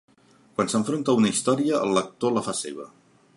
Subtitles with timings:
[0.59, 2.89] Quan s'enfronta a una història, el lector la fa seva.